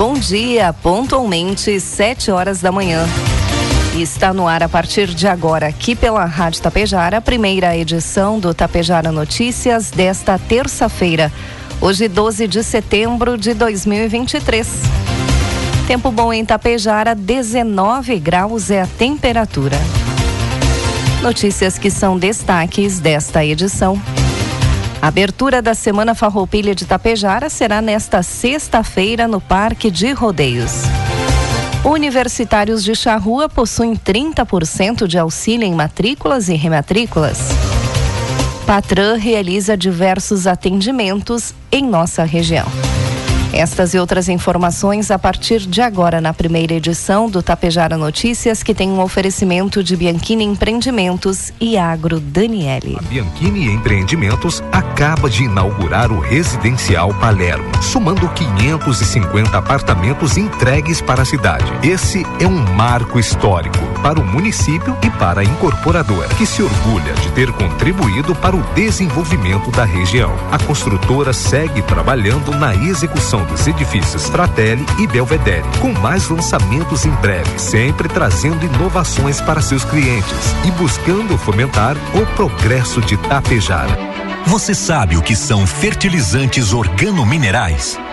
Bom 0.00 0.14
dia, 0.14 0.72
pontualmente, 0.72 1.78
7 1.78 2.30
horas 2.30 2.62
da 2.62 2.72
manhã. 2.72 3.06
Está 3.94 4.32
no 4.32 4.48
ar 4.48 4.62
a 4.62 4.68
partir 4.68 5.08
de 5.08 5.28
agora, 5.28 5.66
aqui 5.66 5.94
pela 5.94 6.24
Rádio 6.24 6.62
Tapejara, 6.62 7.18
a 7.18 7.20
primeira 7.20 7.76
edição 7.76 8.40
do 8.40 8.54
Tapejara 8.54 9.12
Notícias 9.12 9.90
desta 9.90 10.38
terça-feira, 10.38 11.30
hoje 11.82 12.08
12 12.08 12.48
de 12.48 12.64
setembro 12.64 13.36
de 13.36 13.52
2023. 13.52 14.66
Tempo 15.86 16.10
bom 16.10 16.32
em 16.32 16.46
Tapejara, 16.46 17.14
19 17.14 18.18
graus 18.20 18.70
é 18.70 18.80
a 18.80 18.86
temperatura. 18.86 19.76
Notícias 21.20 21.78
que 21.78 21.90
são 21.90 22.16
destaques 22.18 23.00
desta 23.00 23.44
edição. 23.44 24.00
A 25.02 25.08
abertura 25.08 25.62
da 25.62 25.72
Semana 25.72 26.14
Farroupilha 26.14 26.74
de 26.74 26.84
Tapejara 26.84 27.48
será 27.48 27.80
nesta 27.80 28.22
sexta-feira 28.22 29.26
no 29.26 29.40
Parque 29.40 29.90
de 29.90 30.12
Rodeios. 30.12 30.82
Universitários 31.82 32.84
de 32.84 32.94
Charrua 32.94 33.48
possuem 33.48 33.96
30% 33.96 35.06
de 35.06 35.18
auxílio 35.18 35.66
em 35.66 35.74
matrículas 35.74 36.50
e 36.50 36.54
rematrículas. 36.54 37.38
Patran 38.66 39.16
realiza 39.16 39.74
diversos 39.74 40.46
atendimentos 40.46 41.54
em 41.72 41.82
nossa 41.82 42.22
região. 42.22 42.66
Estas 43.52 43.94
e 43.94 43.98
outras 43.98 44.28
informações 44.28 45.10
a 45.10 45.18
partir 45.18 45.60
de 45.60 45.82
agora 45.82 46.20
na 46.20 46.32
primeira 46.32 46.74
edição 46.74 47.28
do 47.28 47.42
Tapejara 47.42 47.96
Notícias, 47.96 48.62
que 48.62 48.72
tem 48.72 48.88
um 48.88 49.00
oferecimento 49.00 49.82
de 49.82 49.96
Bianchini 49.96 50.44
Empreendimentos 50.44 51.52
e 51.60 51.76
Agro 51.76 52.20
Daniele. 52.20 52.96
A 52.96 53.02
Bianchini 53.02 53.66
Empreendimentos 53.72 54.62
acaba 54.70 55.28
de 55.28 55.44
inaugurar 55.44 56.12
o 56.12 56.20
Residencial 56.20 57.12
Palermo, 57.14 57.70
somando 57.82 58.28
550 58.28 59.58
apartamentos 59.58 60.36
entregues 60.36 61.00
para 61.00 61.22
a 61.22 61.24
cidade. 61.24 61.72
Esse 61.82 62.24
é 62.38 62.46
um 62.46 62.74
marco 62.74 63.18
histórico 63.18 63.78
para 64.00 64.20
o 64.20 64.24
município 64.24 64.96
e 65.02 65.10
para 65.10 65.40
a 65.40 65.44
incorporadora, 65.44 66.28
que 66.36 66.46
se 66.46 66.62
orgulha 66.62 67.14
de 67.14 67.30
ter 67.32 67.50
contribuído 67.52 68.32
para 68.36 68.54
o 68.54 68.62
desenvolvimento 68.74 69.72
da 69.72 69.84
região. 69.84 70.32
A 70.52 70.58
construtora 70.58 71.32
segue 71.32 71.82
trabalhando 71.82 72.52
na 72.52 72.74
execução 72.74 73.39
dos 73.44 73.66
edifícios 73.66 74.28
Fratelli 74.28 74.84
e 74.98 75.06
Belvedere, 75.06 75.64
com 75.80 75.92
mais 76.00 76.28
lançamentos 76.28 77.04
em 77.04 77.10
breve, 77.16 77.58
sempre 77.58 78.08
trazendo 78.08 78.64
inovações 78.64 79.40
para 79.40 79.60
seus 79.60 79.84
clientes 79.84 80.54
e 80.66 80.70
buscando 80.72 81.36
fomentar 81.38 81.96
o 82.14 82.26
progresso 82.34 83.00
de 83.00 83.16
Tapejara. 83.16 83.96
Você 84.46 84.74
sabe 84.74 85.16
o 85.16 85.22
que 85.22 85.36
são 85.36 85.66
fertilizantes 85.66 86.72
organominerais? 86.72 87.98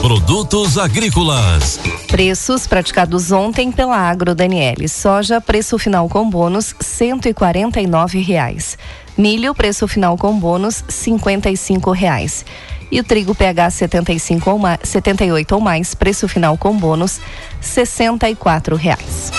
Produtos 0.00 0.78
agrícolas. 0.78 1.78
Preços 2.08 2.66
praticados 2.66 3.30
ontem 3.30 3.70
pela 3.70 3.96
Agro 3.96 4.34
Daniele. 4.34 4.88
Soja, 4.88 5.42
preço 5.42 5.78
final 5.78 6.08
com 6.08 6.28
bônus, 6.28 6.74
cento 6.80 7.28
e 7.28 7.34
quarenta 7.34 7.82
e 7.82 7.86
nove 7.86 8.18
reais. 8.18 8.78
Milho, 9.16 9.54
preço 9.54 9.86
final 9.86 10.16
com 10.16 10.38
bônus, 10.38 10.82
cinquenta 10.88 11.50
e 11.50 11.56
cinco 11.56 11.90
reais. 11.90 12.46
E 12.90 12.98
o 12.98 13.04
trigo 13.04 13.34
PH 13.34 13.70
75 13.70 14.50
ou 14.50 14.58
mais, 14.58 14.80
78 14.82 15.54
ou 15.54 15.60
mais, 15.60 15.94
preço 15.94 16.26
final 16.26 16.56
com 16.56 16.74
bônus, 16.74 17.20
sessenta 17.60 18.28
e 18.30 18.34
quatro 18.34 18.76
reais. 18.76 19.30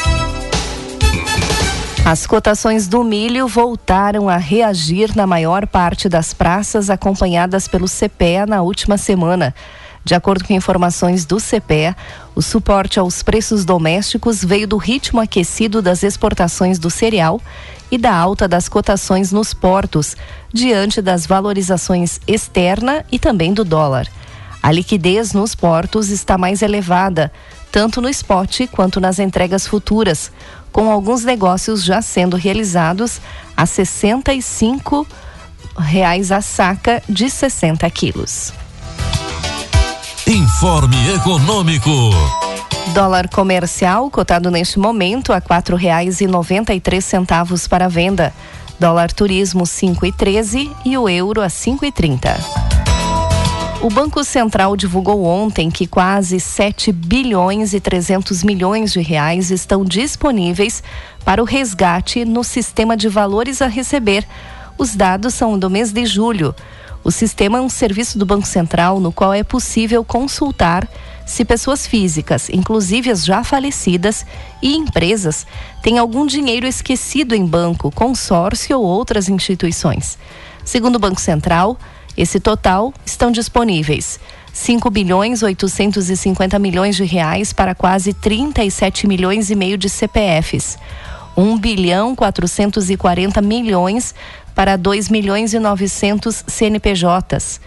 As 2.06 2.28
cotações 2.28 2.88
do 2.88 3.04
milho 3.04 3.48
voltaram 3.48 4.30
a 4.30 4.38
reagir 4.38 5.16
na 5.16 5.26
maior 5.26 5.66
parte 5.66 6.08
das 6.08 6.36
praças 6.36 6.92
acompanhadas 6.92 7.68
pelo 7.68 7.88
CPEA 7.88 8.46
na 8.46 8.62
última 8.62 8.98
semana. 8.98 9.56
De 10.04 10.16
acordo 10.16 10.44
com 10.44 10.54
informações 10.54 11.26
do 11.26 11.38
CPE, 11.38 11.96
o 12.36 12.42
suporte 12.42 13.00
aos 13.00 13.22
preços 13.22 13.64
domésticos 13.64 14.44
veio 14.44 14.68
do 14.68 14.78
ritmo 14.78 15.22
aquecido 15.22 15.82
das 15.82 16.02
exportações 16.02 16.80
do 16.80 16.90
cereal 16.90 17.40
e 17.92 17.98
da 17.98 18.14
alta 18.14 18.48
das 18.48 18.68
cotações 18.68 19.32
nos 19.32 19.54
portos, 19.54 20.16
diante 20.52 21.02
das 21.02 21.28
valorizações 21.28 22.20
externa 22.26 23.06
e 23.12 23.20
também 23.20 23.54
do 23.54 23.64
dólar. 23.64 24.08
A 24.64 24.72
liquidez 24.72 25.34
nos 25.34 25.56
portos 25.56 26.10
está 26.10 26.38
mais 26.38 26.62
elevada, 26.62 27.32
tanto 27.72 28.02
no 28.02 28.10
spot 28.10 28.68
quanto 28.72 29.00
nas 29.00 29.20
entregas 29.20 29.68
futuras, 29.68 30.32
com 30.72 30.90
alguns 30.90 31.24
negócios 31.24 31.84
já 31.84 32.02
sendo 32.02 32.38
realizados 32.38 33.20
a 33.56 33.66
65 33.66 35.06
reais 35.78 36.32
a 36.32 36.42
saca 36.42 37.02
de 37.08 37.30
60 37.30 37.90
quilos. 37.90 38.61
Informe 40.32 40.96
Econômico. 41.14 41.90
Dólar 42.94 43.28
comercial 43.28 44.10
cotado 44.10 44.50
neste 44.50 44.80
momento 44.80 45.34
a 45.34 45.42
quatro 45.42 45.76
reais 45.76 46.22
e 46.22 46.26
noventa 46.26 46.74
e 46.74 46.80
três 46.80 47.04
centavos 47.04 47.68
para 47.68 47.90
venda. 47.90 48.34
Dólar 48.80 49.12
turismo 49.12 49.66
cinco 49.66 50.06
e 50.06 50.12
treze 50.14 50.72
e 50.86 50.98
o 50.98 51.10
euro 51.10 51.42
a 51.42 51.50
cinco 51.50 51.84
e 51.84 51.92
trinta. 51.92 52.40
O 53.82 53.90
Banco 53.90 54.24
Central 54.24 54.78
divulgou 54.78 55.26
ontem 55.26 55.70
que 55.70 55.86
quase 55.86 56.40
7 56.40 56.94
bilhões 56.94 57.74
e 57.74 57.82
300 57.82 58.42
milhões 58.42 58.94
de 58.94 59.02
reais 59.02 59.52
estão 59.52 59.84
disponíveis 59.84 60.82
para 61.26 61.42
o 61.42 61.46
resgate 61.46 62.24
no 62.24 62.42
sistema 62.42 62.96
de 62.96 63.10
valores 63.10 63.62
a 63.62 63.68
receber. 63.68 64.26
Os 64.78 64.96
dados 64.96 65.34
são 65.34 65.60
do 65.60 65.70
mês 65.70 65.92
de 65.92 66.06
julho. 66.06 66.56
O 67.04 67.10
sistema 67.10 67.58
é 67.58 67.62
um 67.62 67.70
serviço 67.70 68.20
do 68.20 68.26
Banco 68.26 68.46
Central 68.46 69.00
no 69.00 69.12
qual 69.12 69.34
é 69.34 69.44
possível 69.44 70.04
consultar 70.04 70.88
se 71.26 71.46
pessoas 71.46 71.88
físicas, 71.88 72.50
inclusive 72.50 73.10
as 73.10 73.26
já 73.26 73.44
falecidas, 73.44 74.26
e 74.62 74.76
empresas 74.76 75.48
têm 75.82 75.98
algum 75.98 76.26
dinheiro 76.26 76.68
esquecido 76.68 77.34
em 77.34 77.46
banco, 77.46 77.92
consórcio 77.92 78.78
ou 78.78 78.86
outras 78.86 79.30
instituições. 79.30 80.18
Segundo 80.64 80.98
o 80.98 81.00
Banco 81.00 81.22
Central, 81.22 81.78
esse 82.18 82.40
total 82.40 82.94
estão 83.06 83.32
disponíveis 83.32 84.20
5 84.54 84.90
bilhões 84.90 85.42
850 85.42 86.60
milhões 86.60 86.96
de 86.96 87.06
reais 87.06 87.54
para 87.54 87.74
quase 87.74 88.14
37 88.14 89.08
milhões 89.08 89.50
e 89.50 89.56
meio 89.56 89.78
de 89.78 89.90
CPFs. 89.90 90.78
1 91.38 91.58
bilhão 91.58 92.14
440 92.14 93.42
milhões 93.42 94.14
para 94.62 94.78
2 94.78 95.10
milhões 95.10 95.56
e 95.56 95.60
900 95.60 96.44
CNPJs. 96.46 97.60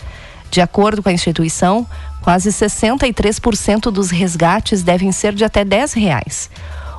De 0.49 0.61
acordo 0.61 1.02
com 1.02 1.08
a 1.08 1.12
instituição, 1.12 1.85
quase 2.23 2.50
63% 2.50 3.91
dos 3.91 4.11
resgates 4.11 4.85
devem 4.85 5.11
ser 5.11 5.35
de 5.35 5.44
até 5.44 5.64
10 5.64 5.93
reais. 5.94 6.49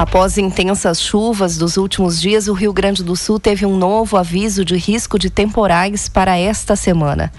Após 0.00 0.38
intensas 0.38 0.98
chuvas 0.98 1.58
dos 1.58 1.76
últimos 1.76 2.18
dias, 2.18 2.48
o 2.48 2.54
Rio 2.54 2.72
Grande 2.72 3.04
do 3.04 3.14
Sul 3.14 3.38
teve 3.38 3.66
um 3.66 3.76
novo 3.76 4.16
aviso 4.16 4.64
de 4.64 4.74
risco 4.74 5.18
de 5.18 5.28
temporais 5.28 6.08
para 6.08 6.38
esta 6.38 6.74
semana. 6.74 7.30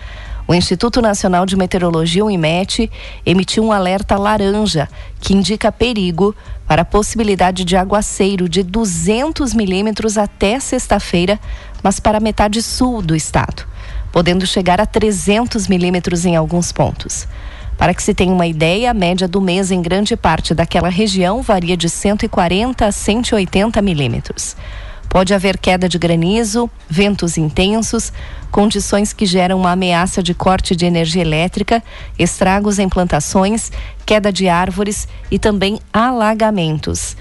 O 0.47 0.53
Instituto 0.53 1.01
Nacional 1.01 1.43
de 1.43 1.57
Meteorologia, 1.57 2.23
o 2.23 2.29
IMET, 2.29 2.87
emitiu 3.25 3.63
um 3.63 3.71
alerta 3.71 4.15
laranja 4.15 4.87
que 5.19 5.33
indica 5.33 5.71
perigo 5.71 6.35
para 6.67 6.83
a 6.83 6.85
possibilidade 6.85 7.65
de 7.65 7.75
aguaceiro 7.75 8.47
de 8.47 8.61
200 8.61 9.55
milímetros 9.55 10.15
até 10.15 10.59
sexta-feira, 10.59 11.39
mas 11.81 11.99
para 11.99 12.19
a 12.19 12.21
metade 12.21 12.61
sul 12.61 13.01
do 13.01 13.15
estado, 13.15 13.65
podendo 14.11 14.45
chegar 14.45 14.79
a 14.79 14.85
300 14.85 15.67
milímetros 15.67 16.27
em 16.27 16.35
alguns 16.35 16.71
pontos. 16.71 17.27
Para 17.81 17.95
que 17.95 18.03
se 18.03 18.13
tenha 18.13 18.31
uma 18.31 18.45
ideia, 18.45 18.91
a 18.91 18.93
média 18.93 19.27
do 19.27 19.41
mês 19.41 19.71
em 19.71 19.81
grande 19.81 20.15
parte 20.15 20.53
daquela 20.53 20.87
região 20.87 21.41
varia 21.41 21.75
de 21.75 21.89
140 21.89 22.85
a 22.85 22.91
180 22.91 23.81
milímetros. 23.81 24.55
Pode 25.09 25.33
haver 25.33 25.57
queda 25.57 25.89
de 25.89 25.97
granizo, 25.97 26.69
ventos 26.87 27.39
intensos, 27.39 28.13
condições 28.51 29.13
que 29.13 29.25
geram 29.25 29.59
uma 29.59 29.71
ameaça 29.71 30.21
de 30.21 30.31
corte 30.35 30.75
de 30.75 30.85
energia 30.85 31.23
elétrica, 31.23 31.83
estragos 32.19 32.77
em 32.77 32.87
plantações, 32.87 33.71
queda 34.05 34.31
de 34.31 34.47
árvores 34.47 35.07
e 35.31 35.39
também 35.39 35.79
alagamentos. 35.91 37.17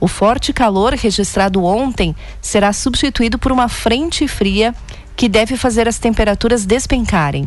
O 0.00 0.08
forte 0.08 0.54
calor 0.54 0.94
registrado 0.94 1.62
ontem 1.62 2.16
será 2.40 2.72
substituído 2.72 3.38
por 3.38 3.52
uma 3.52 3.68
frente 3.68 4.26
fria 4.26 4.74
que 5.14 5.28
deve 5.28 5.54
fazer 5.54 5.86
as 5.86 5.98
temperaturas 5.98 6.64
despencarem. 6.64 7.46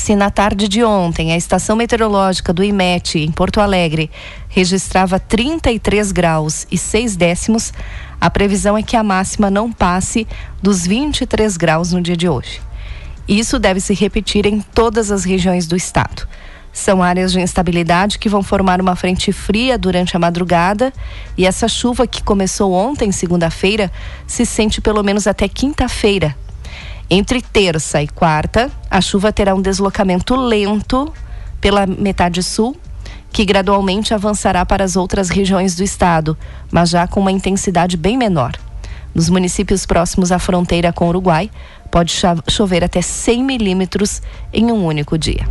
Se 0.00 0.16
na 0.16 0.30
tarde 0.30 0.66
de 0.66 0.82
ontem 0.82 1.30
a 1.30 1.36
estação 1.36 1.76
meteorológica 1.76 2.54
do 2.54 2.64
IMET, 2.64 3.18
em 3.18 3.30
Porto 3.30 3.60
Alegre, 3.60 4.10
registrava 4.48 5.20
33 5.20 6.10
graus 6.10 6.66
e 6.70 6.78
6 6.78 7.16
décimos, 7.16 7.70
a 8.18 8.30
previsão 8.30 8.78
é 8.78 8.82
que 8.82 8.96
a 8.96 9.02
máxima 9.02 9.50
não 9.50 9.70
passe 9.70 10.26
dos 10.62 10.86
23 10.86 11.54
graus 11.58 11.92
no 11.92 12.00
dia 12.00 12.16
de 12.16 12.26
hoje. 12.26 12.62
Isso 13.28 13.58
deve 13.58 13.78
se 13.78 13.92
repetir 13.92 14.46
em 14.46 14.62
todas 14.62 15.10
as 15.10 15.22
regiões 15.22 15.66
do 15.66 15.76
estado. 15.76 16.26
São 16.72 17.02
áreas 17.02 17.30
de 17.30 17.38
instabilidade 17.38 18.18
que 18.18 18.28
vão 18.28 18.42
formar 18.42 18.80
uma 18.80 18.96
frente 18.96 19.32
fria 19.32 19.76
durante 19.76 20.16
a 20.16 20.18
madrugada 20.18 20.94
e 21.36 21.44
essa 21.44 21.68
chuva 21.68 22.06
que 22.06 22.22
começou 22.22 22.72
ontem, 22.72 23.12
segunda-feira, 23.12 23.92
se 24.26 24.46
sente 24.46 24.80
pelo 24.80 25.02
menos 25.02 25.26
até 25.26 25.46
quinta-feira, 25.46 26.34
entre 27.10 27.42
terça 27.42 28.00
e 28.00 28.06
quarta, 28.06 28.70
a 28.88 29.00
chuva 29.00 29.32
terá 29.32 29.52
um 29.52 29.60
deslocamento 29.60 30.36
lento 30.36 31.12
pela 31.60 31.84
metade 31.84 32.40
sul, 32.40 32.76
que 33.32 33.44
gradualmente 33.44 34.14
avançará 34.14 34.64
para 34.64 34.84
as 34.84 34.94
outras 34.94 35.28
regiões 35.28 35.74
do 35.74 35.82
estado, 35.82 36.38
mas 36.70 36.90
já 36.90 37.08
com 37.08 37.18
uma 37.18 37.32
intensidade 37.32 37.96
bem 37.96 38.16
menor. 38.16 38.52
Nos 39.12 39.28
municípios 39.28 39.84
próximos 39.84 40.30
à 40.30 40.38
fronteira 40.38 40.92
com 40.92 41.06
o 41.06 41.08
Uruguai, 41.08 41.50
pode 41.90 42.14
chover 42.48 42.84
até 42.84 43.02
100 43.02 43.42
milímetros 43.42 44.22
em 44.52 44.70
um 44.70 44.84
único 44.84 45.18
dia. 45.18 45.48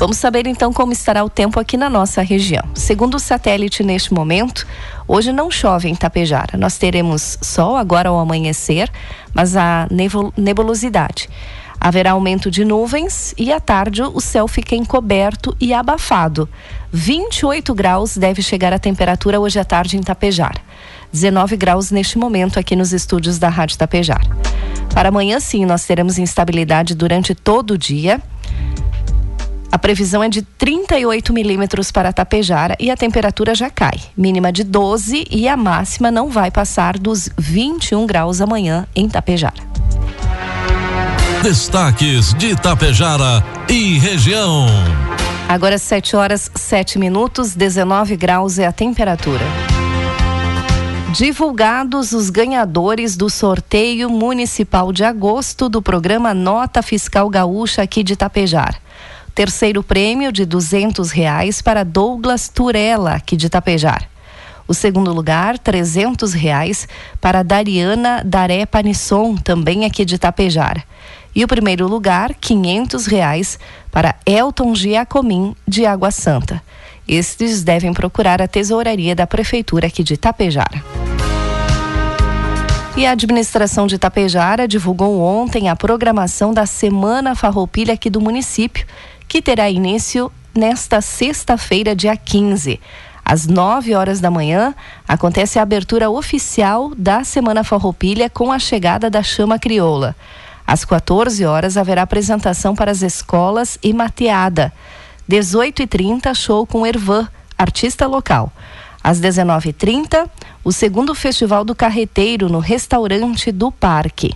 Vamos 0.00 0.16
saber 0.16 0.46
então 0.46 0.72
como 0.72 0.92
estará 0.92 1.22
o 1.22 1.28
tempo 1.28 1.60
aqui 1.60 1.76
na 1.76 1.90
nossa 1.90 2.22
região. 2.22 2.64
Segundo 2.74 3.16
o 3.16 3.20
satélite 3.20 3.82
neste 3.82 4.14
momento, 4.14 4.66
hoje 5.06 5.30
não 5.30 5.50
chove 5.50 5.90
em 5.90 5.94
Tapejara. 5.94 6.56
Nós 6.56 6.78
teremos 6.78 7.36
sol 7.42 7.76
agora 7.76 8.08
ao 8.08 8.18
amanhecer, 8.18 8.90
mas 9.34 9.58
a 9.58 9.86
nebulosidade. 10.38 11.28
Haverá 11.78 12.12
aumento 12.12 12.50
de 12.50 12.64
nuvens 12.64 13.34
e 13.36 13.52
à 13.52 13.60
tarde 13.60 14.00
o 14.00 14.22
céu 14.22 14.48
fica 14.48 14.74
encoberto 14.74 15.54
e 15.60 15.74
abafado. 15.74 16.48
28 16.90 17.74
graus 17.74 18.16
deve 18.16 18.40
chegar 18.40 18.72
a 18.72 18.78
temperatura 18.78 19.38
hoje 19.38 19.58
à 19.58 19.66
tarde 19.66 19.98
em 19.98 20.02
Tapejara. 20.02 20.62
19 21.12 21.58
graus 21.58 21.90
neste 21.90 22.16
momento 22.16 22.58
aqui 22.58 22.74
nos 22.74 22.94
estúdios 22.94 23.38
da 23.38 23.50
Rádio 23.50 23.76
Tapejara. 23.76 24.30
Para 24.94 25.10
amanhã, 25.10 25.38
sim, 25.40 25.66
nós 25.66 25.84
teremos 25.84 26.16
instabilidade 26.16 26.94
durante 26.94 27.34
todo 27.34 27.72
o 27.72 27.78
dia. 27.78 28.18
A 29.72 29.78
previsão 29.78 30.22
é 30.22 30.28
de 30.28 30.42
38 30.42 31.32
milímetros 31.32 31.92
para 31.92 32.12
Tapejara 32.12 32.76
e 32.80 32.90
a 32.90 32.96
temperatura 32.96 33.54
já 33.54 33.70
cai, 33.70 34.00
mínima 34.16 34.50
de 34.50 34.64
12 34.64 35.28
e 35.30 35.46
a 35.46 35.56
máxima 35.56 36.10
não 36.10 36.28
vai 36.28 36.50
passar 36.50 36.98
dos 36.98 37.28
21 37.38 38.04
graus 38.04 38.40
amanhã 38.40 38.86
em 38.96 39.08
Tapejara. 39.08 39.62
Destaques 41.42 42.34
de 42.34 42.56
Tapejara 42.56 43.44
e 43.68 43.96
região. 43.98 44.66
Agora 45.48 45.78
7 45.78 46.16
horas 46.16 46.50
7 46.54 46.98
minutos, 46.98 47.54
19 47.54 48.16
graus 48.16 48.58
é 48.58 48.66
a 48.66 48.72
temperatura. 48.72 49.44
Divulgados 51.12 52.12
os 52.12 52.28
ganhadores 52.28 53.16
do 53.16 53.30
sorteio 53.30 54.10
municipal 54.10 54.92
de 54.92 55.04
agosto 55.04 55.68
do 55.68 55.80
programa 55.80 56.34
Nota 56.34 56.82
Fiscal 56.82 57.28
Gaúcha 57.28 57.82
aqui 57.82 58.02
de 58.02 58.14
Tapejara. 58.14 58.76
Terceiro 59.34 59.82
prêmio 59.82 60.32
de 60.32 60.44
duzentos 60.44 61.10
reais 61.10 61.62
para 61.62 61.84
Douglas 61.84 62.48
Turella, 62.48 63.14
aqui 63.14 63.36
de 63.36 63.48
Tapejar. 63.48 64.08
O 64.66 64.74
segundo 64.74 65.12
lugar, 65.12 65.58
trezentos 65.58 66.32
reais 66.32 66.86
para 67.20 67.42
Dariana 67.42 68.22
Daré 68.24 68.66
Panisson, 68.66 69.36
também 69.36 69.84
aqui 69.84 70.04
de 70.04 70.18
Tapejar. 70.18 70.84
E 71.34 71.44
o 71.44 71.48
primeiro 71.48 71.86
lugar, 71.86 72.34
quinhentos 72.34 73.06
reais 73.06 73.58
para 73.90 74.16
Elton 74.26 74.74
Giacomin, 74.74 75.54
de 75.66 75.86
Água 75.86 76.10
Santa. 76.10 76.62
Estes 77.06 77.62
devem 77.62 77.92
procurar 77.92 78.40
a 78.42 78.48
tesouraria 78.48 79.14
da 79.14 79.26
Prefeitura 79.26 79.86
aqui 79.86 80.02
de 80.02 80.16
Tapejar. 80.16 80.84
E 82.96 83.06
a 83.06 83.12
administração 83.12 83.86
de 83.86 83.98
Tapejara 83.98 84.68
divulgou 84.68 85.20
ontem 85.20 85.68
a 85.68 85.76
programação 85.76 86.52
da 86.52 86.66
Semana 86.66 87.34
Farroupilha 87.34 87.94
aqui 87.94 88.10
do 88.10 88.20
município, 88.20 88.86
que 89.30 89.40
terá 89.40 89.70
início 89.70 90.28
nesta 90.52 91.00
sexta-feira, 91.00 91.94
dia 91.94 92.16
15. 92.16 92.80
Às 93.24 93.46
9 93.46 93.94
horas 93.94 94.18
da 94.18 94.28
manhã, 94.28 94.74
acontece 95.06 95.56
a 95.56 95.62
abertura 95.62 96.10
oficial 96.10 96.90
da 96.96 97.22
Semana 97.22 97.62
Farroupilha 97.62 98.28
com 98.28 98.50
a 98.50 98.58
chegada 98.58 99.08
da 99.08 99.22
Chama 99.22 99.56
Crioula. 99.56 100.16
Às 100.66 100.84
14 100.84 101.44
horas, 101.44 101.76
haverá 101.76 102.02
apresentação 102.02 102.74
para 102.74 102.90
as 102.90 103.02
escolas 103.02 103.78
e 103.84 103.92
mateada. 103.92 104.72
18h30, 105.30 106.34
show 106.34 106.66
com 106.66 106.84
Ervan, 106.84 107.28
artista 107.56 108.08
local. 108.08 108.52
Às 109.00 109.20
19h30, 109.20 110.28
o 110.64 110.72
segundo 110.72 111.14
Festival 111.14 111.64
do 111.64 111.72
Carreteiro 111.72 112.48
no 112.48 112.58
restaurante 112.58 113.52
do 113.52 113.70
Parque. 113.70 114.34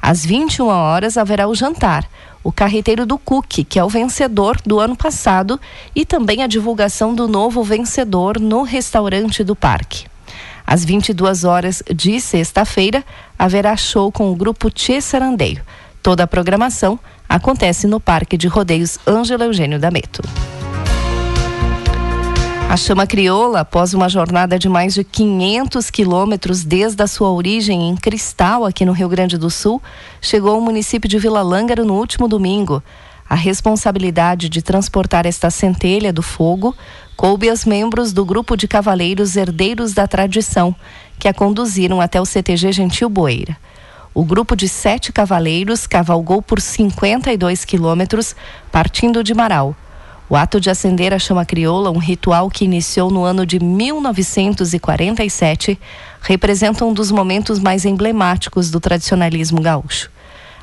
Às 0.00 0.24
21 0.24 0.66
horas, 0.68 1.18
haverá 1.18 1.46
o 1.46 1.54
jantar 1.54 2.08
o 2.44 2.52
carreteiro 2.52 3.06
do 3.06 3.18
Cook, 3.18 3.64
que 3.66 3.78
é 3.78 3.82
o 3.82 3.88
vencedor 3.88 4.60
do 4.64 4.78
ano 4.78 4.94
passado, 4.94 5.58
e 5.96 6.04
também 6.04 6.42
a 6.42 6.46
divulgação 6.46 7.14
do 7.14 7.26
novo 7.26 7.64
vencedor 7.64 8.38
no 8.38 8.62
restaurante 8.62 9.42
do 9.42 9.56
parque. 9.56 10.04
Às 10.66 10.84
22 10.84 11.44
horas 11.44 11.82
de 11.92 12.20
sexta-feira, 12.20 13.02
haverá 13.38 13.76
show 13.76 14.12
com 14.12 14.30
o 14.30 14.36
grupo 14.36 14.70
Tchê 14.70 15.00
Sarandeio. 15.00 15.62
Toda 16.02 16.24
a 16.24 16.26
programação 16.26 17.00
acontece 17.28 17.86
no 17.86 17.98
Parque 17.98 18.36
de 18.36 18.46
Rodeios 18.46 18.98
Ângela 19.06 19.44
Eugênio 19.44 19.78
da 19.80 19.90
Meto. 19.90 20.22
A 22.68 22.76
chama 22.76 23.06
crioula, 23.06 23.60
após 23.60 23.94
uma 23.94 24.08
jornada 24.08 24.58
de 24.58 24.68
mais 24.68 24.94
de 24.94 25.04
500 25.04 25.90
quilômetros 25.90 26.64
desde 26.64 27.02
a 27.02 27.06
sua 27.06 27.30
origem 27.30 27.88
em 27.88 27.94
Cristal, 27.94 28.64
aqui 28.64 28.84
no 28.84 28.92
Rio 28.92 29.08
Grande 29.08 29.38
do 29.38 29.48
Sul, 29.48 29.80
chegou 30.20 30.54
ao 30.54 30.60
município 30.60 31.08
de 31.08 31.18
Vila 31.18 31.42
Lângaro 31.42 31.84
no 31.84 31.94
último 31.94 32.26
domingo. 32.26 32.82
A 33.28 33.34
responsabilidade 33.36 34.48
de 34.48 34.60
transportar 34.60 35.24
esta 35.24 35.50
centelha 35.50 36.12
do 36.12 36.22
fogo 36.22 36.74
coube 37.16 37.48
aos 37.48 37.64
membros 37.64 38.12
do 38.12 38.24
grupo 38.24 38.56
de 38.56 38.66
cavaleiros 38.66 39.36
Herdeiros 39.36 39.92
da 39.92 40.08
Tradição, 40.08 40.74
que 41.18 41.28
a 41.28 41.34
conduziram 41.34 42.00
até 42.00 42.20
o 42.20 42.26
CTG 42.26 42.72
Gentil 42.72 43.08
Boeira. 43.08 43.56
O 44.12 44.24
grupo 44.24 44.56
de 44.56 44.68
sete 44.68 45.12
cavaleiros 45.12 45.86
cavalgou 45.86 46.40
por 46.40 46.60
52 46.60 47.64
quilômetros, 47.64 48.34
partindo 48.72 49.22
de 49.22 49.34
Marau. 49.34 49.76
O 50.34 50.36
ato 50.36 50.58
de 50.58 50.68
acender 50.68 51.14
a 51.14 51.18
chama 51.20 51.44
crioula, 51.44 51.92
um 51.92 51.98
ritual 51.98 52.50
que 52.50 52.64
iniciou 52.64 53.08
no 53.08 53.22
ano 53.22 53.46
de 53.46 53.62
1947, 53.62 55.78
representa 56.20 56.84
um 56.84 56.92
dos 56.92 57.12
momentos 57.12 57.60
mais 57.60 57.84
emblemáticos 57.84 58.68
do 58.68 58.80
tradicionalismo 58.80 59.60
gaúcho. 59.60 60.10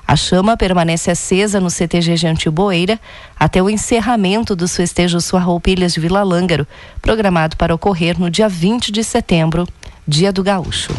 A 0.06 0.18
chama 0.18 0.58
permanece 0.58 1.10
acesa 1.10 1.62
no 1.62 1.70
CTG 1.70 2.16
de 2.16 2.28
Antiboeira 2.28 3.00
até 3.40 3.63
o 3.63 3.70
encerramento 3.70 4.58
dos 4.58 4.75
festejos 4.75 5.24
Suarroupilhas 5.24 5.94
de 5.94 6.01
Vila 6.01 6.22
Lângaro, 6.22 6.68
programado 7.01 7.56
para 7.56 7.74
ocorrer 7.74 8.20
no 8.20 8.30
dia 8.30 8.50
20 8.50 8.92
de 8.92 9.06
setembro, 9.06 9.66
Dia 10.06 10.34
do 10.34 10.44
Gaúcho. 10.44 10.92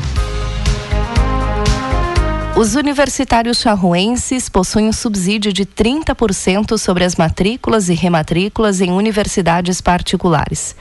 Os 2.62 2.76
universitários 2.76 3.58
charruenses 3.58 4.48
possuem 4.48 4.86
um 4.86 4.92
subsídio 4.92 5.52
de 5.52 5.66
30% 5.66 6.78
sobre 6.78 7.02
as 7.02 7.16
matrículas 7.16 7.88
e 7.88 7.92
rematrículas 7.92 8.80
em 8.80 8.92
universidades 8.92 9.80
particulares. 9.80 10.76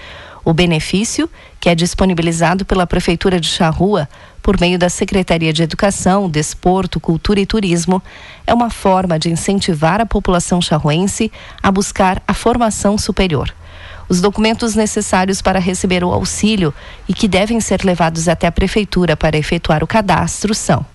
O 0.46 0.54
benefício, 0.54 1.28
que 1.60 1.70
é 1.70 1.74
disponibilizado 1.74 2.66
pela 2.66 2.86
Prefeitura 2.86 3.40
de 3.40 3.48
Charrua 3.48 4.08
por 4.44 4.60
meio 4.60 4.78
da 4.78 4.90
Secretaria 4.90 5.52
de 5.52 5.64
Educação, 5.64 6.30
Desporto, 6.30 7.00
Cultura 7.00 7.40
e 7.40 7.48
Turismo, 7.48 8.00
é 8.46 8.54
uma 8.54 8.70
forma 8.70 9.18
de 9.18 9.32
incentivar 9.32 10.00
a 10.00 10.06
população 10.06 10.62
charruense 10.62 11.32
a 11.64 11.72
buscar 11.72 12.22
a 12.28 12.34
formação 12.36 12.96
superior. 12.96 13.52
Os 14.08 14.22
documentos 14.22 14.76
necessários 14.76 15.42
para 15.42 15.58
receber 15.58 16.04
o 16.04 16.14
auxílio 16.14 16.72
e 17.10 17.14
que 17.16 17.28
devem 17.28 17.60
ser 17.60 17.84
levados 17.84 18.28
até 18.28 18.46
a 18.46 18.52
Prefeitura 18.52 19.18
para 19.18 19.36
efetuar 19.36 19.84
o 19.84 19.88
cadastro 19.88 20.54
são 20.54 20.86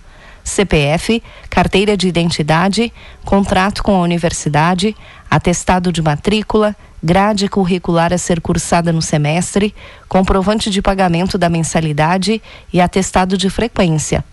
CPF, 0.46 1.20
carteira 1.50 1.96
de 1.96 2.06
identidade, 2.06 2.92
contrato 3.24 3.82
com 3.82 3.96
a 3.96 4.00
universidade, 4.00 4.96
atestado 5.28 5.90
de 5.90 6.00
matrícula, 6.00 6.74
grade 7.02 7.48
curricular 7.48 8.12
a 8.12 8.18
ser 8.18 8.40
cursada 8.40 8.92
no 8.92 9.02
semestre, 9.02 9.74
comprovante 10.08 10.70
de 10.70 10.80
pagamento 10.80 11.36
da 11.36 11.48
mensalidade 11.48 12.40
e 12.72 12.80
atestado 12.80 13.36
de 13.36 13.50
frequência. 13.50 14.24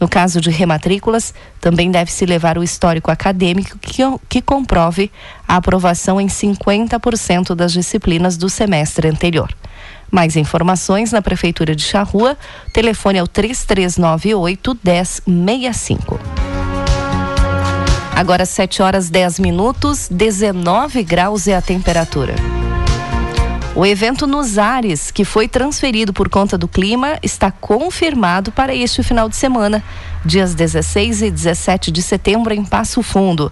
No 0.00 0.08
caso 0.08 0.40
de 0.40 0.50
rematrículas, 0.50 1.32
também 1.60 1.90
deve-se 1.90 2.26
levar 2.26 2.58
o 2.58 2.64
histórico 2.64 3.10
acadêmico 3.10 3.78
que, 3.78 4.02
que 4.28 4.42
comprove 4.42 5.10
a 5.46 5.56
aprovação 5.56 6.20
em 6.20 6.26
50% 6.26 7.54
das 7.54 7.72
disciplinas 7.72 8.36
do 8.36 8.48
semestre 8.48 9.06
anterior. 9.06 9.54
Mais 10.10 10.36
informações 10.36 11.12
na 11.12 11.22
Prefeitura 11.22 11.74
de 11.74 11.82
Charrua. 11.82 12.36
Telefone 12.72 13.18
é 13.18 13.22
o 13.22 13.28
3398 13.28 14.78
1065. 15.26 16.20
Agora 18.14 18.44
7 18.44 18.82
horas 18.82 19.08
10 19.08 19.38
minutos, 19.38 20.08
19 20.10 21.02
graus 21.02 21.46
é 21.48 21.56
a 21.56 21.62
temperatura. 21.62 22.34
O 23.74 23.86
evento 23.86 24.26
nos 24.26 24.58
ares, 24.58 25.12
que 25.12 25.24
foi 25.24 25.46
transferido 25.46 26.12
por 26.12 26.28
conta 26.28 26.58
do 26.58 26.66
clima, 26.66 27.18
está 27.22 27.52
confirmado 27.52 28.50
para 28.50 28.74
este 28.74 29.02
final 29.02 29.28
de 29.28 29.36
semana, 29.36 29.82
dias 30.24 30.54
16 30.54 31.22
e 31.22 31.30
17 31.30 31.92
de 31.92 32.02
setembro, 32.02 32.52
em 32.52 32.64
Passo 32.64 33.00
Fundo. 33.00 33.50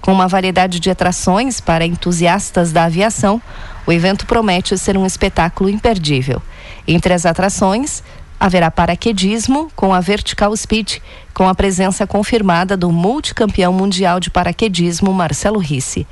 Com 0.00 0.12
uma 0.12 0.28
variedade 0.28 0.78
de 0.78 0.88
atrações 0.88 1.60
para 1.60 1.84
entusiastas 1.84 2.70
da 2.70 2.84
aviação, 2.84 3.42
o 3.86 3.92
evento 3.92 4.26
promete 4.26 4.76
ser 4.76 4.96
um 4.98 5.06
espetáculo 5.06 5.70
imperdível. 5.70 6.42
Entre 6.86 7.14
as 7.14 7.24
atrações, 7.24 8.02
haverá 8.38 8.70
paraquedismo 8.70 9.70
com 9.74 9.94
a 9.94 10.00
Vertical 10.00 10.54
Speed, 10.56 10.98
com 11.32 11.48
a 11.48 11.54
presença 11.54 12.06
confirmada 12.06 12.76
do 12.76 12.90
multicampeão 12.90 13.72
mundial 13.72 14.20
de 14.20 14.30
paraquedismo 14.30 15.12
Marcelo 15.12 15.58
Risse. 15.58 16.06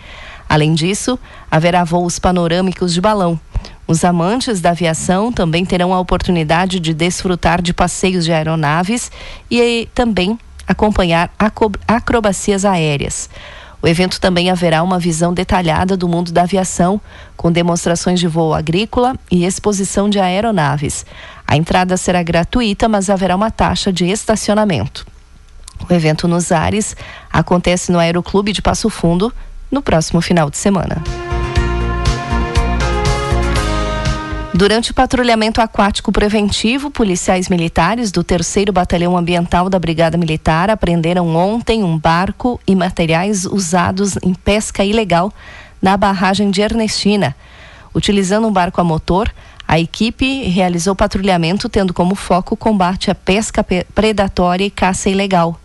Além 0.48 0.74
disso, 0.74 1.18
haverá 1.50 1.84
voos 1.84 2.18
panorâmicos 2.18 2.92
de 2.92 3.00
balão. 3.00 3.38
Os 3.86 4.04
amantes 4.04 4.60
da 4.60 4.70
aviação 4.70 5.32
também 5.32 5.64
terão 5.64 5.92
a 5.92 6.00
oportunidade 6.00 6.80
de 6.80 6.94
desfrutar 6.94 7.60
de 7.60 7.74
passeios 7.74 8.24
de 8.24 8.32
aeronaves 8.32 9.10
e 9.50 9.88
também 9.94 10.38
acompanhar 10.66 11.30
acrobacias 11.86 12.64
aéreas. 12.64 13.28
O 13.84 13.86
evento 13.86 14.18
também 14.18 14.50
haverá 14.50 14.82
uma 14.82 14.98
visão 14.98 15.34
detalhada 15.34 15.94
do 15.94 16.08
mundo 16.08 16.32
da 16.32 16.44
aviação, 16.44 16.98
com 17.36 17.52
demonstrações 17.52 18.18
de 18.18 18.26
voo 18.26 18.54
agrícola 18.54 19.14
e 19.30 19.44
exposição 19.44 20.08
de 20.08 20.18
aeronaves. 20.18 21.04
A 21.46 21.54
entrada 21.54 21.94
será 21.98 22.22
gratuita, 22.22 22.88
mas 22.88 23.10
haverá 23.10 23.36
uma 23.36 23.50
taxa 23.50 23.92
de 23.92 24.06
estacionamento. 24.06 25.06
O 25.86 25.92
evento 25.92 26.26
nos 26.26 26.50
ares 26.50 26.96
acontece 27.30 27.92
no 27.92 27.98
Aeroclube 27.98 28.54
de 28.54 28.62
Passo 28.62 28.88
Fundo 28.88 29.30
no 29.70 29.82
próximo 29.82 30.22
final 30.22 30.48
de 30.48 30.56
semana. 30.56 31.02
Durante 34.56 34.92
o 34.92 34.94
patrulhamento 34.94 35.61
aquático 35.61 36.12
preventivo, 36.12 36.88
policiais 36.88 37.49
militares 37.49 38.12
do 38.12 38.23
3 38.23 38.66
Batalhão 38.73 39.16
Ambiental 39.16 39.68
da 39.68 39.80
Brigada 39.80 40.16
Militar 40.16 40.70
apreenderam 40.70 41.34
ontem 41.34 41.82
um 41.82 41.99
barco 41.99 42.61
e 42.64 42.73
materiais 42.76 43.44
usados 43.46 44.16
em 44.23 44.32
pesca 44.32 44.84
ilegal 44.84 45.32
na 45.82 45.96
barragem 45.96 46.52
de 46.52 46.61
Ernestina. 46.61 47.34
Utilizando 47.92 48.46
um 48.46 48.52
barco 48.52 48.80
a 48.80 48.84
motor, 48.84 49.28
a 49.66 49.80
equipe 49.80 50.44
realizou 50.44 50.94
patrulhamento 50.94 51.68
tendo 51.68 51.92
como 51.92 52.14
foco 52.14 52.54
o 52.54 52.56
combate 52.56 53.11
à 53.11 53.14
pesca 53.14 53.66
predatória 53.92 54.64
e 54.64 54.70
caça 54.70 55.11
ilegal. 55.11 55.58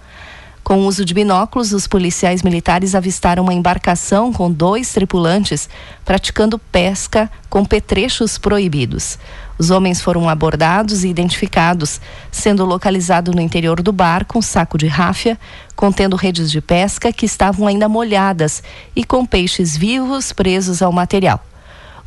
Com 0.69 0.81
o 0.81 0.85
uso 0.85 1.03
de 1.03 1.15
binóculos, 1.15 1.73
os 1.73 1.87
policiais 1.87 2.43
militares 2.43 2.93
avistaram 2.93 3.41
uma 3.41 3.55
embarcação 3.55 4.31
com 4.31 4.51
dois 4.51 4.93
tripulantes 4.93 5.67
praticando 6.05 6.59
pesca 6.59 7.27
com 7.49 7.65
petrechos 7.65 8.37
proibidos. 8.37 9.17
Os 9.57 9.71
homens 9.71 9.99
foram 9.99 10.29
abordados 10.29 11.03
e 11.03 11.07
identificados, 11.07 11.99
sendo 12.31 12.63
localizado 12.65 13.31
no 13.31 13.41
interior 13.41 13.81
do 13.81 13.91
barco 13.91 14.37
um 14.37 14.43
saco 14.43 14.77
de 14.77 14.85
ráfia 14.85 15.39
contendo 15.75 16.15
redes 16.15 16.51
de 16.51 16.61
pesca 16.61 17.11
que 17.11 17.25
estavam 17.25 17.65
ainda 17.65 17.89
molhadas 17.89 18.61
e 18.95 19.03
com 19.03 19.25
peixes 19.25 19.75
vivos 19.75 20.31
presos 20.31 20.83
ao 20.83 20.91
material. 20.91 21.43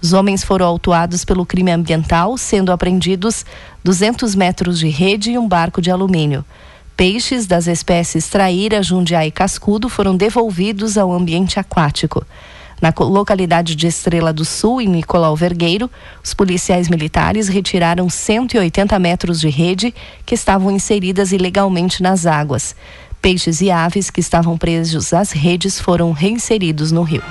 Os 0.01 0.13
homens 0.13 0.45
foram 0.45 0.67
autuados 0.67 1.25
pelo 1.25 1.45
crime 1.45 1.73
ambiental, 1.73 2.39
sendo 2.39 2.71
apreendidos 2.71 3.45
200 3.83 4.37
metros 4.37 4.79
de 4.79 4.89
rede 4.89 5.33
e 5.33 5.39
um 5.39 5.49
barco 5.49 5.83
de 5.83 5.91
alumínio. 5.91 6.45
Peixes 6.97 7.47
das 7.47 7.67
espécies 7.67 8.29
traíra, 8.29 8.83
jundiá 8.83 9.27
e 9.27 9.31
cascudo 9.31 9.89
foram 9.89 10.17
devolvidos 10.17 10.99
ao 10.99 11.13
ambiente 11.13 11.59
aquático. 11.59 12.25
Na 12.81 12.93
localidade 12.99 13.77
de 13.77 13.87
Estrela 13.87 14.33
do 14.33 14.45
Sul, 14.45 14.81
em 14.81 14.89
Nicolau 14.89 15.37
Vergueiro, 15.37 15.91
os 16.23 16.35
policiais 16.35 16.89
militares 16.89 17.49
retiraram 17.49 18.11
180 18.11 18.99
metros 18.99 19.41
de 19.41 19.49
rede 19.49 19.95
que 20.27 20.35
estavam 20.35 20.71
inseridas 20.71 21.33
ilegalmente 21.33 22.03
nas 22.03 22.27
águas. 22.27 22.75
Peixes 23.23 23.61
e 23.61 23.71
aves 23.71 24.11
que 24.11 24.21
estavam 24.21 24.59
presos 24.59 25.13
às 25.13 25.31
redes 25.31 25.81
foram 25.81 26.11
reinseridos 26.11 26.91
no 26.91 27.03
rio. 27.03 27.23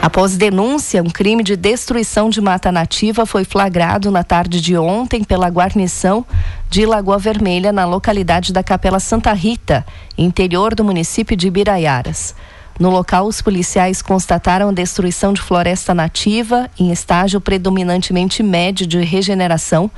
Após 0.00 0.36
denúncia, 0.36 1.02
um 1.02 1.10
crime 1.10 1.42
de 1.42 1.56
destruição 1.56 2.30
de 2.30 2.40
mata 2.40 2.70
nativa 2.70 3.26
foi 3.26 3.44
flagrado 3.44 4.12
na 4.12 4.22
tarde 4.22 4.60
de 4.60 4.76
ontem 4.76 5.24
pela 5.24 5.48
guarnição 5.48 6.24
de 6.70 6.86
Lagoa 6.86 7.18
Vermelha, 7.18 7.72
na 7.72 7.84
localidade 7.84 8.52
da 8.52 8.62
Capela 8.62 9.00
Santa 9.00 9.32
Rita, 9.32 9.84
interior 10.16 10.72
do 10.72 10.84
município 10.84 11.36
de 11.36 11.50
Biraiaras. 11.50 12.34
No 12.78 12.90
local, 12.90 13.26
os 13.26 13.42
policiais 13.42 14.00
constataram 14.00 14.72
destruição 14.72 15.32
de 15.32 15.42
floresta 15.42 15.92
nativa 15.92 16.70
em 16.78 16.92
estágio 16.92 17.40
predominantemente 17.40 18.40
médio 18.40 18.86
de 18.86 19.00
regeneração, 19.00 19.90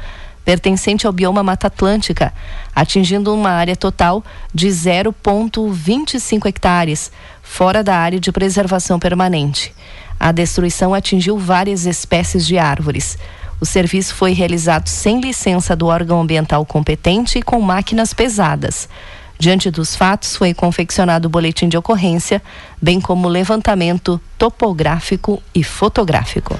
pertencente 0.42 1.06
ao 1.06 1.12
bioma 1.12 1.42
Mata 1.42 1.66
Atlântica, 1.66 2.32
atingindo 2.74 3.34
uma 3.34 3.50
área 3.50 3.76
total 3.76 4.24
de 4.54 4.66
0,25 4.68 6.46
hectares, 6.46 7.12
fora 7.50 7.82
da 7.82 7.96
área 7.96 8.20
de 8.20 8.30
preservação 8.30 8.96
permanente. 8.98 9.74
A 10.18 10.30
destruição 10.30 10.94
atingiu 10.94 11.36
várias 11.36 11.84
espécies 11.84 12.46
de 12.46 12.56
árvores. 12.56 13.18
O 13.60 13.66
serviço 13.66 14.14
foi 14.14 14.32
realizado 14.32 14.86
sem 14.86 15.20
licença 15.20 15.74
do 15.74 15.88
órgão 15.88 16.20
ambiental 16.20 16.64
competente 16.64 17.40
e 17.40 17.42
com 17.42 17.60
máquinas 17.60 18.14
pesadas. 18.14 18.88
Diante 19.36 19.68
dos 19.68 19.96
fatos, 19.96 20.36
foi 20.36 20.54
confeccionado 20.54 21.26
o 21.26 21.30
boletim 21.30 21.68
de 21.68 21.76
ocorrência, 21.76 22.40
bem 22.80 23.00
como 23.00 23.28
levantamento 23.28 24.20
topográfico 24.38 25.42
e 25.52 25.64
fotográfico. 25.64 26.56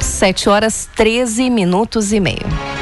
7 0.00 0.48
horas 0.48 0.88
13 0.96 1.50
minutos 1.50 2.12
e 2.12 2.20
meio. 2.20 2.73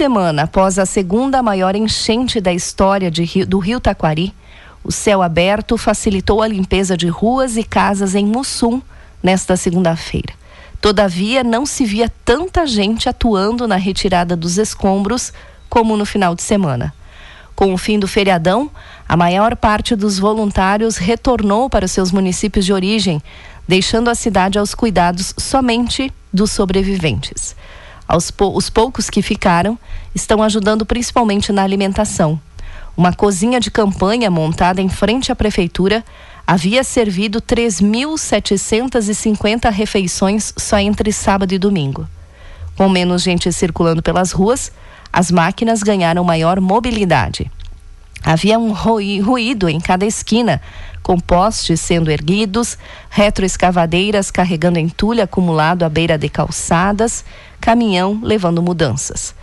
Semana 0.00 0.44
após 0.44 0.78
a 0.78 0.86
segunda 0.86 1.42
maior 1.42 1.76
enchente 1.76 2.40
da 2.40 2.50
história 2.50 3.10
Rio, 3.22 3.46
do 3.46 3.58
Rio 3.58 3.78
Taquari, 3.78 4.32
o 4.82 4.90
céu 4.90 5.20
aberto 5.20 5.76
facilitou 5.76 6.40
a 6.40 6.48
limpeza 6.48 6.96
de 6.96 7.06
ruas 7.08 7.58
e 7.58 7.62
casas 7.62 8.14
em 8.14 8.24
Mussum 8.24 8.80
nesta 9.22 9.58
segunda-feira. 9.58 10.32
Todavia, 10.80 11.44
não 11.44 11.66
se 11.66 11.84
via 11.84 12.10
tanta 12.24 12.66
gente 12.66 13.10
atuando 13.10 13.68
na 13.68 13.76
retirada 13.76 14.34
dos 14.34 14.56
escombros 14.56 15.34
como 15.68 15.98
no 15.98 16.06
final 16.06 16.34
de 16.34 16.40
semana. 16.40 16.94
Com 17.54 17.74
o 17.74 17.76
fim 17.76 17.98
do 17.98 18.08
feriadão, 18.08 18.70
a 19.06 19.18
maior 19.18 19.54
parte 19.54 19.94
dos 19.94 20.18
voluntários 20.18 20.96
retornou 20.96 21.68
para 21.68 21.86
seus 21.86 22.10
municípios 22.10 22.64
de 22.64 22.72
origem, 22.72 23.20
deixando 23.68 24.08
a 24.08 24.14
cidade 24.14 24.58
aos 24.58 24.74
cuidados 24.74 25.34
somente 25.36 26.10
dos 26.32 26.52
sobreviventes. 26.52 27.54
Os 28.12 28.32
poucos 28.70 29.08
que 29.08 29.22
ficaram 29.22 29.78
estão 30.14 30.42
ajudando 30.42 30.84
principalmente 30.84 31.52
na 31.52 31.62
alimentação. 31.62 32.38
Uma 32.96 33.12
cozinha 33.12 33.60
de 33.60 33.70
campanha 33.70 34.28
montada 34.30 34.80
em 34.80 34.88
frente 34.88 35.30
à 35.30 35.36
prefeitura 35.36 36.02
havia 36.46 36.82
servido 36.82 37.40
3.750 37.40 39.70
refeições 39.70 40.52
só 40.58 40.78
entre 40.78 41.12
sábado 41.12 41.54
e 41.54 41.58
domingo. 41.58 42.08
Com 42.76 42.88
menos 42.88 43.22
gente 43.22 43.52
circulando 43.52 44.02
pelas 44.02 44.32
ruas, 44.32 44.72
as 45.12 45.30
máquinas 45.30 45.82
ganharam 45.82 46.24
maior 46.24 46.60
mobilidade. 46.60 47.50
Havia 48.22 48.58
um 48.58 48.72
ruído 48.72 49.68
em 49.68 49.80
cada 49.80 50.04
esquina, 50.04 50.60
com 51.02 51.18
postes 51.18 51.80
sendo 51.80 52.10
erguidos, 52.10 52.76
retroescavadeiras 53.08 54.30
carregando 54.30 54.78
entulho 54.78 55.22
acumulado 55.22 55.84
à 55.84 55.88
beira 55.88 56.18
de 56.18 56.28
calçadas, 56.28 57.24
caminhão 57.60 58.20
levando 58.22 58.62
mudanças. 58.62 59.34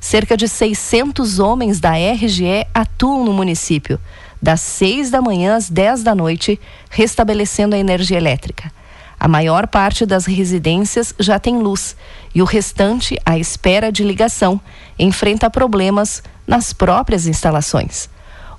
Cerca 0.00 0.36
de 0.36 0.48
600 0.48 1.38
homens 1.38 1.80
da 1.80 1.92
RGE 1.92 2.66
atuam 2.74 3.24
no 3.24 3.32
município, 3.32 3.98
das 4.40 4.60
6 4.60 5.10
da 5.10 5.22
manhã 5.22 5.56
às 5.56 5.70
10 5.70 6.02
da 6.02 6.14
noite, 6.14 6.60
restabelecendo 6.90 7.76
a 7.76 7.78
energia 7.78 8.16
elétrica. 8.16 8.70
A 9.18 9.28
maior 9.28 9.68
parte 9.68 10.04
das 10.04 10.26
residências 10.26 11.14
já 11.20 11.38
tem 11.38 11.58
luz 11.58 11.94
e 12.34 12.42
o 12.42 12.44
restante, 12.44 13.16
à 13.24 13.38
espera 13.38 13.92
de 13.92 14.02
ligação, 14.02 14.60
enfrenta 14.98 15.48
problemas 15.48 16.24
nas 16.44 16.72
próprias 16.72 17.28
instalações. 17.28 18.10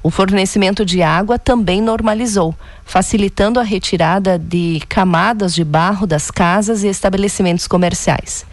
O 0.01 0.10
fornecimento 0.10 0.86
de 0.86 1.01
água 1.01 1.38
também 1.38 1.82
normalizou, 1.82 2.55
facilitando 2.86 3.60
a 3.60 3.63
retirada 3.63 4.39
de 4.39 4.82
camadas 4.88 5.53
de 5.53 5.65
barro 5.65 6.08
das 6.08 6.32
casas 6.32 6.84
e 6.84 6.88
estabelecimentos 6.88 7.67
comerciais. 7.67 8.46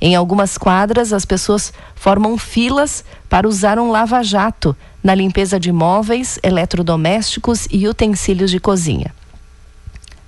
Em 0.00 0.14
algumas 0.14 0.56
quadras, 0.56 1.12
as 1.12 1.24
pessoas 1.24 1.72
formam 1.94 2.38
filas 2.38 3.04
para 3.28 3.46
usar 3.46 3.78
um 3.78 3.90
lava-jato 3.90 4.74
na 5.04 5.14
limpeza 5.14 5.60
de 5.60 5.70
móveis, 5.70 6.38
eletrodomésticos 6.42 7.66
e 7.70 7.86
utensílios 7.86 8.50
de 8.50 8.58
cozinha. 8.58 9.14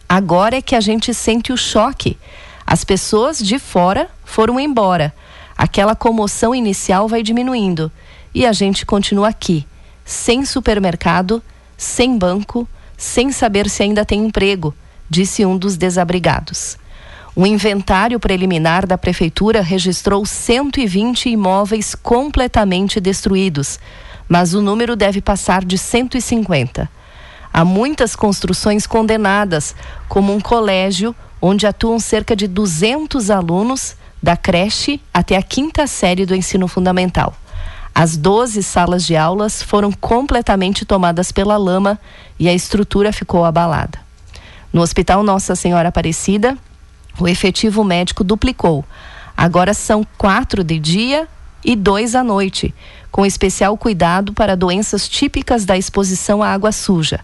Agora 0.09 0.57
é 0.57 0.63
que 0.63 0.77
a 0.77 0.81
gente 0.81 1.15
sente 1.15 1.53
o 1.53 1.57
choque. 1.57 2.19
As 2.67 2.85
pessoas 2.85 3.39
de 3.39 3.59
fora 3.59 4.11
foram 4.25 4.61
embora. 4.61 5.15
Aquela 5.57 5.97
comoção 5.97 6.55
inicial 6.55 7.09
vai 7.09 7.23
diminuindo 7.23 7.91
e 8.35 8.45
a 8.45 8.53
gente 8.53 8.85
continua 8.85 9.29
aqui, 9.29 9.67
sem 10.05 10.45
supermercado, 10.45 11.43
sem 11.79 12.19
banco, 12.19 12.69
sem 12.97 13.33
saber 13.33 13.71
se 13.71 13.83
ainda 13.83 14.05
tem 14.05 14.25
emprego, 14.25 14.75
disse 15.09 15.45
um 15.47 15.57
dos 15.57 15.77
desabrigados. 15.77 16.77
O 17.35 17.47
inventário 17.47 18.21
preliminar 18.21 18.87
da 18.87 18.99
prefeitura 18.99 19.63
registrou 19.63 20.27
120 20.27 21.31
imóveis 21.31 21.95
completamente 21.95 23.01
destruídos, 23.01 23.81
mas 24.29 24.53
o 24.53 24.61
número 24.61 24.95
deve 24.95 25.23
passar 25.23 25.65
de 25.65 25.79
150. 25.79 26.91
Há 27.51 27.65
muitas 27.65 28.15
construções 28.15 28.87
condenadas, 28.87 29.75
como 30.09 30.35
um 30.35 30.41
colégio 30.41 31.17
onde 31.41 31.67
atuam 31.67 31.99
cerca 31.99 32.37
de 32.37 32.47
200 32.47 33.31
alunos 33.31 33.97
da 34.23 34.37
creche 34.37 35.01
até 35.13 35.37
a 35.37 35.43
quinta 35.43 35.87
série 35.87 36.27
do 36.27 36.35
ensino 36.35 36.69
fundamental. 36.69 37.35
As 37.95 38.15
12 38.15 38.63
salas 38.63 39.07
de 39.07 39.17
aulas 39.17 39.63
foram 39.63 39.91
completamente 39.91 40.85
tomadas 40.85 41.33
pela 41.33 41.57
lama 41.57 41.99
e 42.39 42.47
a 42.47 42.55
estrutura 42.55 43.11
ficou 43.11 43.45
abalada. 43.45 43.99
No 44.73 44.83
Hospital 44.83 45.23
Nossa 45.23 45.55
Senhora 45.55 45.89
Aparecida, 45.89 46.57
o 47.19 47.29
efetivo 47.29 47.85
médico 47.85 48.25
duplicou. 48.25 48.85
Agora 49.37 49.75
são 49.75 50.07
quatro 50.17 50.63
de 50.63 50.79
dia 50.79 51.29
e 51.65 51.77
dois 51.77 52.15
à 52.15 52.23
noite, 52.23 52.75
com 53.11 53.25
especial 53.25 53.77
cuidado 53.77 54.33
para 54.33 54.57
doenças 54.57 55.09
típicas 55.09 55.65
da 55.65 55.77
exposição 55.77 56.43
à 56.43 56.49
água 56.49 56.73
suja. 56.73 57.21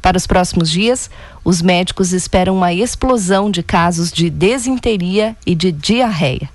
Para 0.00 0.16
os 0.16 0.26
próximos 0.26 0.70
dias, 0.70 1.08
os 1.44 1.62
médicos 1.62 2.12
esperam 2.12 2.56
uma 2.56 2.72
explosão 2.72 3.50
de 3.50 3.62
casos 3.62 4.10
de 4.10 4.28
desinteria 4.28 5.36
e 5.46 5.54
de 5.54 5.70
diarreia. 5.70 6.50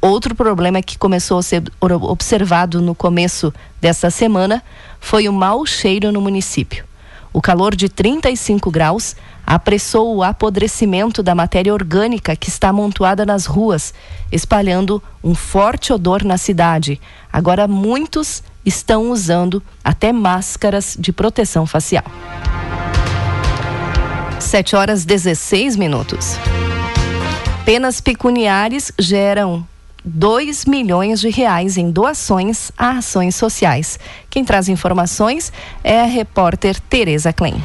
Outro 0.00 0.34
problema 0.34 0.82
que 0.82 0.98
começou 0.98 1.38
a 1.38 1.42
ser 1.42 1.62
observado 1.80 2.80
no 2.80 2.94
começo 2.94 3.52
desta 3.80 4.10
semana 4.10 4.62
foi 4.98 5.28
o 5.28 5.32
mau 5.32 5.64
cheiro 5.64 6.10
no 6.10 6.20
município. 6.20 6.84
O 7.32 7.40
calor 7.40 7.74
de 7.74 7.88
35 7.88 8.70
graus 8.70 9.16
apressou 9.46 10.14
o 10.14 10.22
apodrecimento 10.22 11.22
da 11.22 11.34
matéria 11.34 11.72
orgânica 11.72 12.36
que 12.36 12.48
está 12.48 12.68
amontoada 12.68 13.24
nas 13.24 13.46
ruas, 13.46 13.94
espalhando 14.30 15.02
um 15.24 15.34
forte 15.34 15.92
odor 15.92 16.24
na 16.24 16.36
cidade. 16.36 17.00
Agora 17.32 17.66
muitos 17.66 18.42
estão 18.64 19.10
usando 19.10 19.62
até 19.82 20.12
máscaras 20.12 20.96
de 20.98 21.12
proteção 21.12 21.66
facial. 21.66 22.04
7 24.38 24.76
horas 24.76 25.04
16 25.04 25.76
minutos. 25.76 26.36
Penas 27.64 28.00
pecuniárias 28.00 28.92
geram 28.98 29.66
2 30.04 30.64
milhões 30.64 31.20
de 31.20 31.28
reais 31.30 31.76
em 31.76 31.90
doações 31.90 32.72
a 32.76 32.98
ações 32.98 33.34
sociais. 33.34 33.98
Quem 34.28 34.44
traz 34.44 34.68
informações 34.68 35.52
é 35.84 36.00
a 36.00 36.06
repórter 36.06 36.80
Tereza 36.80 37.32
Klein. 37.32 37.60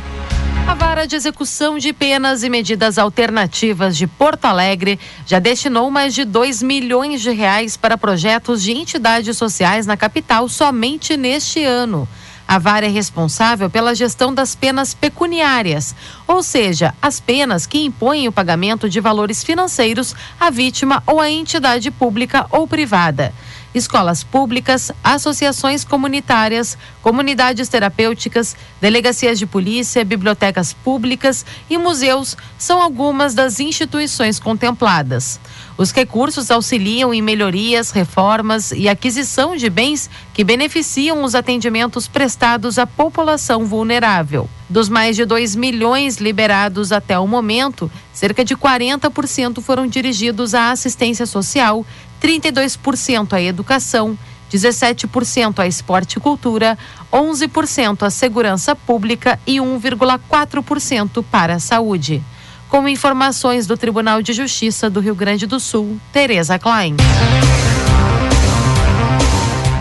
A 0.68 0.74
Vara 0.74 1.08
de 1.08 1.16
Execução 1.16 1.78
de 1.78 1.94
Penas 1.94 2.44
e 2.44 2.50
Medidas 2.50 2.98
Alternativas 2.98 3.96
de 3.96 4.06
Porto 4.06 4.46
Alegre 4.46 5.00
já 5.26 5.40
destinou 5.40 5.90
mais 5.90 6.14
de 6.14 6.26
2 6.26 6.62
milhões 6.62 7.22
de 7.22 7.32
reais 7.32 7.78
para 7.78 7.98
projetos 7.98 8.62
de 8.62 8.74
entidades 8.74 9.38
sociais 9.38 9.86
na 9.86 9.96
capital 9.96 10.50
somente 10.50 11.16
neste 11.16 11.64
ano. 11.64 12.08
A 12.48 12.58
vara 12.58 12.86
é 12.86 12.90
responsável 12.90 13.70
pela 13.70 13.94
gestão 13.94 14.34
das 14.34 14.56
penas 14.56 14.94
pecuniárias, 14.94 15.94
ou 16.26 16.42
seja, 16.42 16.94
as 17.02 17.20
penas 17.20 17.66
que 17.66 17.84
impõem 17.84 18.28
o 18.28 18.32
pagamento 18.32 18.90
de 18.90 19.02
valores 19.02 19.44
financeiros 19.44 20.16
à 20.40 20.50
vítima 20.50 21.04
ou 21.06 21.20
à 21.20 21.30
entidade 21.30 21.92
pública 21.92 22.46
ou 22.50 22.66
privada 22.66 23.34
escolas 23.74 24.24
públicas, 24.24 24.92
associações 25.04 25.84
comunitárias, 25.84 26.78
comunidades 27.02 27.70
terapêuticas, 27.70 28.56
delegacias 28.82 29.38
de 29.38 29.46
polícia, 29.46 30.04
bibliotecas 30.04 30.74
públicas 30.74 31.46
e 31.70 31.78
museus 31.78 32.36
são 32.58 32.82
algumas 32.82 33.34
das 33.34 33.60
instituições 33.60 34.40
contempladas. 34.40 35.40
Os 35.78 35.92
recursos 35.92 36.50
auxiliam 36.50 37.14
em 37.14 37.22
melhorias, 37.22 37.92
reformas 37.92 38.72
e 38.72 38.90
aquisição 38.90 39.56
de 39.56 39.70
bens 39.70 40.10
que 40.34 40.44
beneficiam 40.44 41.24
os 41.24 41.36
atendimentos 41.36 42.08
prestados 42.08 42.80
à 42.80 42.88
população 42.88 43.66
vulnerável. 43.66 44.50
Dos 44.70 44.90
mais 44.90 45.16
de 45.16 45.24
2 45.24 45.56
milhões 45.56 46.18
liberados 46.18 46.92
até 46.92 47.18
o 47.18 47.26
momento, 47.26 47.90
cerca 48.12 48.44
de 48.44 48.56
40% 48.56 49.62
foram 49.62 49.88
dirigidos 49.88 50.54
à 50.54 50.72
assistência 50.72 51.26
social, 51.26 51.86
32% 52.22 53.34
à 53.34 53.42
educação, 53.42 54.18
17% 54.52 55.60
a 55.60 55.68
esporte 55.68 56.18
e 56.18 56.20
cultura, 56.20 56.78
11% 57.12 58.04
à 58.04 58.10
segurança 58.10 58.76
pública 58.76 59.40
e 59.46 59.58
1,4% 59.58 61.24
para 61.30 61.56
a 61.56 61.60
saúde. 61.60 62.24
Com 62.70 62.88
informações 62.88 63.66
do 63.66 63.78
Tribunal 63.78 64.22
de 64.22 64.34
Justiça 64.34 64.90
do 64.90 65.00
Rio 65.00 65.16
Grande 65.16 65.46
do 65.46 65.60
Sul, 65.60 65.98
Tereza 66.12 66.60
Klein. 66.60 66.96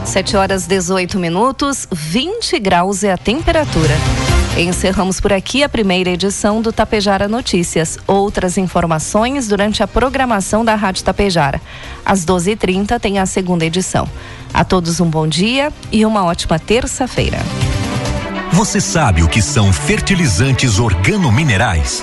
7 0.05 0.37
horas 0.37 0.67
18 0.67 1.19
minutos, 1.19 1.87
20 1.91 2.59
graus 2.61 3.03
é 3.03 3.13
a 3.13 3.19
temperatura. 3.19 3.95
Encerramos 4.57 5.21
por 5.21 5.35
aqui 5.35 5.63
a 5.63 5.69
primeira 5.69 6.09
edição 6.09 6.63
do 6.63 6.73
Tapejara 6.73 7.29
Notícias. 7.29 7.99
Outras 8.07 8.57
informações 8.57 9.47
durante 9.47 9.83
a 9.83 9.87
programação 9.87 10.65
da 10.65 10.75
Rádio 10.75 11.05
Tapejara. 11.05 11.61
Às 12.03 12.25
12h30 12.25 12.99
tem 12.99 13.19
a 13.19 13.27
segunda 13.27 13.67
edição. 13.67 14.09
A 14.55 14.65
todos 14.65 14.99
um 14.99 15.11
bom 15.11 15.29
dia 15.29 15.71
e 15.93 16.07
uma 16.07 16.25
ótima 16.25 16.59
terça-feira. 16.59 17.39
Você 18.51 18.81
sabe 18.81 19.23
o 19.23 19.29
que 19.29 19.43
são 19.43 19.71
fertilizantes 19.71 20.79
organominerais? 20.79 22.03